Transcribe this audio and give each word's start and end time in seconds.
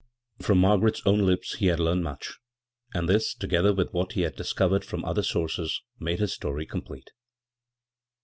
From 0.39 0.57
Margaret's 0.57 1.03
own 1.05 1.27
lips 1.27 1.57
he 1.57 1.67
bad 1.67 1.79
learned 1.79 2.03
much, 2.03 2.39
and 2.91 3.07
this, 3.07 3.35
together 3.35 3.71
with 3.71 3.93
what 3.93 4.13
he 4.13 4.21
had 4.21 4.35
discovered 4.35 4.83
from 4.83 5.05
other 5.05 5.21
sources, 5.21 5.79
made 5.99 6.17
his 6.17 6.33
story 6.33 6.65
complete. 6.65 7.11